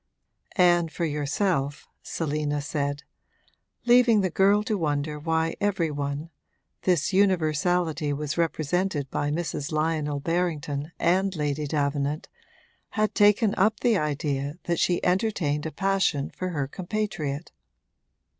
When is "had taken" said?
12.97-13.53